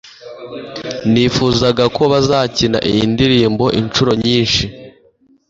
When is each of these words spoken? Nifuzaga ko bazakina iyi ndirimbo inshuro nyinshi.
Nifuzaga 1.11 1.83
ko 1.95 2.03
bazakina 2.11 2.77
iyi 2.91 3.03
ndirimbo 3.13 3.65
inshuro 3.79 4.11
nyinshi. 4.23 4.63